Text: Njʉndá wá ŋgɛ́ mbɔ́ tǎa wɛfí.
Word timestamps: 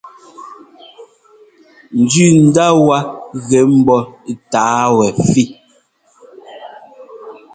Njʉndá 2.01 2.65
wá 2.85 2.97
ŋgɛ́ 3.37 3.63
mbɔ́ 3.77 3.99
tǎa 4.51 4.83
wɛfí. 4.97 5.43